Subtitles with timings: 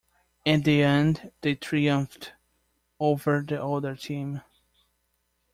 [0.45, 2.33] In the end, they triumphed
[2.99, 4.41] over the other team.